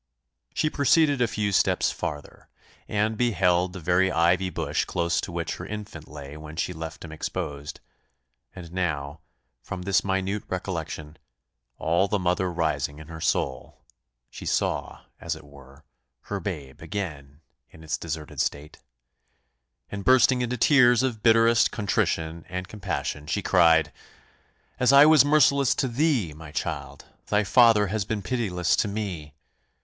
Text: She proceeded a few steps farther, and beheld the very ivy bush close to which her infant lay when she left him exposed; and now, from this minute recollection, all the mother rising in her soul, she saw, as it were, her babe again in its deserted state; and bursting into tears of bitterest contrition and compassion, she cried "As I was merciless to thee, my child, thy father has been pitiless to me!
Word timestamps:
She 0.55 0.67
proceeded 0.71 1.21
a 1.21 1.27
few 1.27 1.51
steps 1.51 1.91
farther, 1.91 2.49
and 2.87 3.15
beheld 3.15 3.73
the 3.73 3.79
very 3.79 4.11
ivy 4.11 4.49
bush 4.49 4.83
close 4.85 5.21
to 5.21 5.31
which 5.31 5.57
her 5.57 5.65
infant 5.67 6.07
lay 6.07 6.35
when 6.37 6.55
she 6.55 6.73
left 6.73 7.05
him 7.05 7.11
exposed; 7.11 7.81
and 8.55 8.71
now, 8.73 9.19
from 9.61 9.83
this 9.83 10.03
minute 10.03 10.41
recollection, 10.47 11.19
all 11.77 12.07
the 12.07 12.17
mother 12.17 12.51
rising 12.51 12.97
in 12.97 13.09
her 13.09 13.21
soul, 13.21 13.85
she 14.31 14.43
saw, 14.43 15.03
as 15.19 15.35
it 15.35 15.43
were, 15.45 15.85
her 16.21 16.39
babe 16.39 16.81
again 16.81 17.41
in 17.69 17.83
its 17.83 17.95
deserted 17.95 18.41
state; 18.41 18.79
and 19.91 20.03
bursting 20.03 20.41
into 20.41 20.57
tears 20.57 21.03
of 21.03 21.21
bitterest 21.21 21.69
contrition 21.69 22.43
and 22.49 22.67
compassion, 22.67 23.27
she 23.27 23.43
cried 23.43 23.93
"As 24.79 24.91
I 24.91 25.05
was 25.05 25.23
merciless 25.23 25.75
to 25.75 25.87
thee, 25.87 26.33
my 26.33 26.51
child, 26.51 27.05
thy 27.27 27.43
father 27.43 27.85
has 27.93 28.03
been 28.03 28.23
pitiless 28.23 28.75
to 28.77 28.87
me! 28.87 29.35